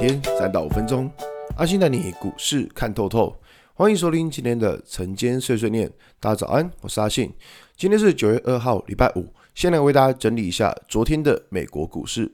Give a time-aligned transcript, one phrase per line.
[0.00, 1.10] 天三到五分钟，
[1.58, 3.38] 阿信带你股市看透透。
[3.74, 5.92] 欢迎收听今天的晨间碎碎念。
[6.18, 7.30] 大家早安，我是阿信。
[7.76, 9.26] 今天是九月二号，礼拜五。
[9.54, 12.32] 先来为大家整理一下昨天的美国股市。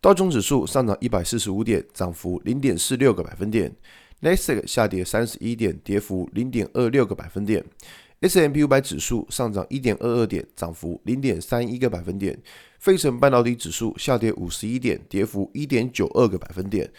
[0.00, 3.72] 道琼指数上涨一百四十五点，涨幅零点四六个百分点。
[4.18, 7.64] 纳斯达克下跌三十一点，跌幅零点二六个百分点。
[8.24, 12.34] S M P 五百指数上涨一点二二点，涨幅零点三一个百分点。
[12.78, 16.90] 费城半导体指数下跌五十一点，跌幅一点九二个百分点。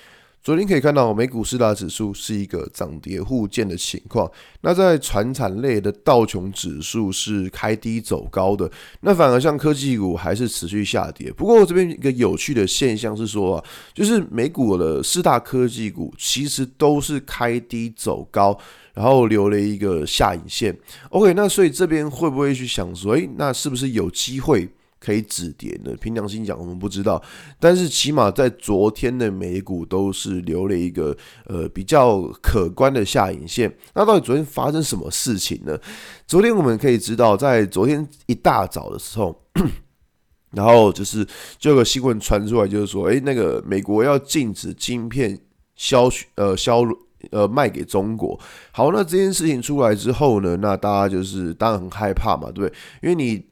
[0.45, 4.31] 昨天可以看到，美股四大指数是一个涨跌互见的情况。
[4.61, 11.31] 那在传产类的道琼指数是开低走高的，那反而像科技股还是持续下跌。
[11.31, 18.55] 不过这边一个有趣的现象是说啊，就是美股的四大科技股其实都是开低走高，
[18.93, 20.77] 然后留了一个下影线。
[21.09, 24.69] OK，那所以这边会不会去想说，诶，那是不是有机会？
[25.05, 27.21] 可以止跌的，凭良心讲，我们不知道。
[27.59, 33.71] 但是起码在昨天的美股都是留了一个呃比较可观的下影线。
[33.93, 35.77] 那到底昨天发生什么事情呢？
[36.25, 39.39] 昨天我们可以知道，在昨天一大早的时候，
[40.53, 41.23] 然后就是
[41.59, 45.39] 就有个新闻传出来，就是说，诶，那个美国要禁止晶片
[45.75, 46.81] 销呃销
[47.29, 48.39] 呃卖给中国。
[48.71, 52.73] 好，那这件事情出来之后呢，那大家就是当然很害怕嘛，对不对？
[53.03, 53.45] 因为你。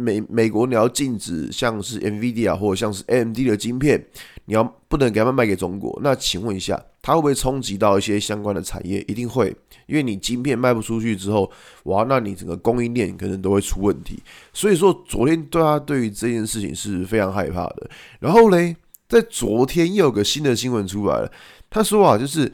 [0.00, 4.04] 美美国你要禁止像是 NVIDIA 或者像是 AMD 的晶片，
[4.46, 5.98] 你要不能给他们卖给中国。
[6.02, 9.00] 那请问一下，它会不会冲击到一些相关的产业？
[9.08, 9.54] 一定会，
[9.86, 11.50] 因为你晶片卖不出去之后，
[11.84, 14.18] 哇，那你整个供应链可能都会出问题。
[14.52, 17.90] 所以说，昨天对他对于这件事情是非常害怕的。
[18.18, 18.76] 然后嘞，
[19.08, 21.30] 在昨天又有个新的新闻出来了，
[21.68, 22.52] 他说啊，就是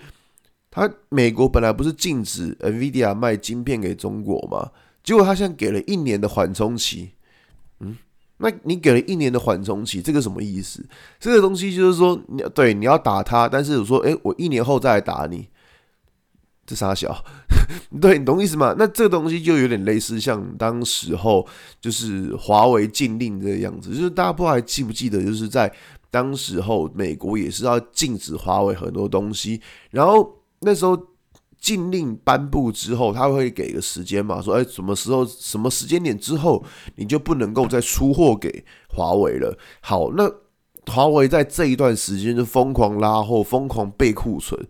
[0.70, 4.70] 他美国本来不是禁止 NVIDIA 卖晶片给中国吗？
[5.03, 7.12] 结果他现在给了一年的缓冲期，
[7.80, 7.96] 嗯，
[8.38, 10.84] 那你给了一年的缓冲期，这个什么意思？
[11.20, 15.48] 这个东西就是说，你对你要打他，但是我说，诶，我一年后再来打你，
[16.65, 17.25] 这傻小？
[18.00, 18.75] 对，你懂意思吗？
[18.78, 21.47] 那这个东西就有点类似像当时候
[21.81, 25.72] 就是华为禁令这个样子，就是大家不知道还记不记得，就是在
[26.10, 29.60] 当时候美国也是要禁止华为很多东西，
[29.91, 30.98] 然后那时候。
[31.66, 34.41] 禁令颁布之后，他会给个时间嘛？
[34.41, 39.59] 说，哎，什么时候、什么时间点之后，你就不能够再出货给华为了。
[39.81, 40.31] 好，那
[40.87, 44.65] 华为在这一段时间就疯狂拉货、疯狂备库存，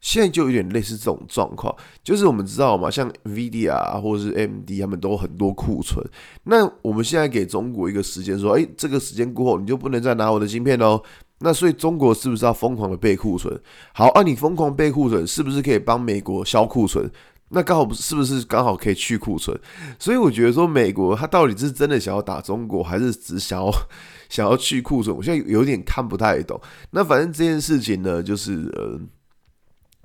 [0.00, 1.76] 现在就有点类似这种状况。
[2.02, 6.02] 就是我们知道嘛，像 NVIDIA 或者是 AMD，他们都很多库存。
[6.44, 11.02] 那我们现在给中国一个时间，说，哎，这个时间过后，你就不能再拿我的芯片喽。
[11.42, 13.60] 那所以中国是不是要疯狂的备库存？
[13.92, 17.10] 好，啊、你疯狂备库存，是不是可以帮美国销库存？
[17.48, 19.58] 那刚好是，不是刚好可以去库存？
[19.98, 23.70] 所以我觉得说，美国他到底是真的想要打中国，还是只想要
[24.30, 25.14] 想要去库存？
[25.16, 26.60] 我现在有点看不太懂。
[26.90, 29.00] 那反正这件事情呢，就是呃。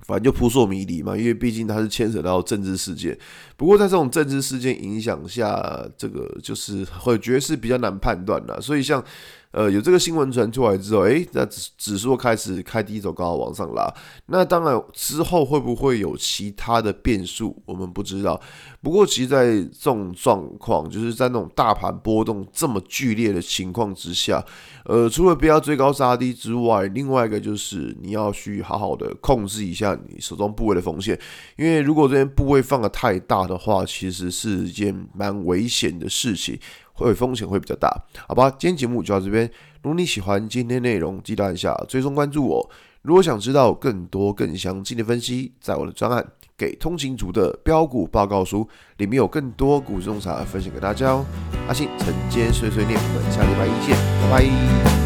[0.06, 3.18] 反正就扑朔迷离嘛，因为毕竟它是牵扯到政治事件。
[3.58, 8.58] 不过在这种政治事件影响下，这个就是会觉得是比较难判断的。
[8.58, 9.04] 所以像
[9.50, 13.92] 呃有这个新闻传出来之后，诶，那指指数开始开低走高往上拉。
[14.26, 18.40] 那当然之后会不会有其他的变数，我们不知道。
[18.80, 24.44] 不过其实在这种状况，就是在那种大盘波动这么剧烈的情况之下，
[24.84, 31.18] 呃，除了不要追高杀低之外，另外一个就是你要去好好的控制一下你手中部位的风险，
[31.56, 36.56] 因为如果这边部位放得太大的话，其实是一件蛮危险的事情，
[36.98, 37.88] 会风险会比较大，
[38.26, 38.50] 好吧？
[38.50, 39.48] 今天节目就到这边，
[39.82, 42.70] 如果你喜欢今天内容，记得按下追踪关注我。
[43.02, 46.22] 如果想知道更多更详尽的分析，在我的专案
[46.56, 48.64] 《给通勤族的标股报告书》
[48.96, 51.24] 里面有更多股市洞察分享给大家哦。
[51.68, 53.96] 阿信晨间碎碎念，我们下礼拜一见，
[54.30, 54.97] 拜拜。